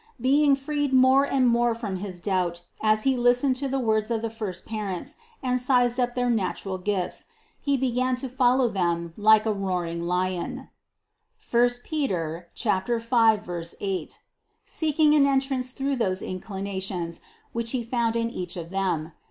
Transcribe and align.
Being 0.19 0.55
freed 0.55 0.93
more 0.93 1.25
and 1.25 1.47
more 1.47 1.75
from 1.75 1.97
his 1.97 2.19
doubt 2.19 2.63
as 2.81 3.03
he 3.03 3.15
listened 3.15 3.55
to 3.57 3.67
the 3.67 3.77
words 3.77 4.09
of 4.09 4.23
the 4.23 4.31
first 4.31 4.65
parents 4.65 5.15
and 5.43 5.61
sized 5.61 5.99
up 5.99 6.15
their 6.15 6.27
natural 6.27 6.79
gifts, 6.79 7.25
he 7.59 7.77
began 7.77 8.15
to 8.15 8.27
follow 8.27 8.67
them 8.67 9.13
like 9.15 9.45
a 9.45 9.53
roaring 9.53 10.07
lion 10.07 10.69
(I 11.53 11.69
Pet. 11.87 13.03
5, 13.03 13.49
8), 13.79 14.19
seeking 14.65 15.13
an 15.13 15.27
entrance 15.27 15.71
through 15.71 15.97
those 15.97 16.23
inclinations, 16.23 17.21
which 17.53 17.69
he 17.69 17.83
found 17.83 18.15
in 18.15 18.31
each 18.31 18.57
of 18.57 18.71
them. 18.71 19.11